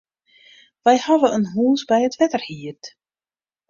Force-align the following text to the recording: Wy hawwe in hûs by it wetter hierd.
Wy 0.83 0.95
hawwe 1.05 1.29
in 1.37 1.45
hûs 1.53 1.81
by 1.89 1.99
it 2.07 2.17
wetter 2.19 2.43
hierd. 2.47 2.83